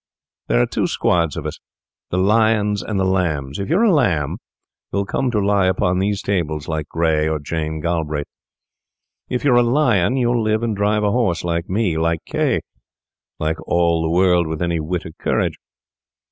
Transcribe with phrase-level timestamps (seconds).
[0.47, 3.59] There are two squads of us—the lions and the lambs.
[3.59, 4.37] If you're a lamb,
[4.91, 8.25] you'll come to lie upon these tables like Gray or Jane Galbraith;
[9.29, 12.61] if you're a lion, you'll live and drive a horse like me, like K—,
[13.37, 15.59] like all the world with any wit or courage.